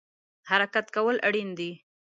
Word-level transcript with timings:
حرکت 0.49 0.85
کول 0.95 1.17
اړین 1.27 1.49
دی 1.59 1.71